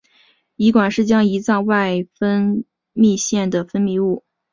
[0.57, 4.23] 胰管是将胰脏外分泌腺的分泌物。